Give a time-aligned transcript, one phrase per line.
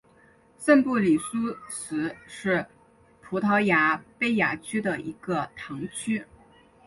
[0.57, 2.65] 圣布里苏什是
[3.21, 6.25] 葡萄牙贝雅区的一个堂区。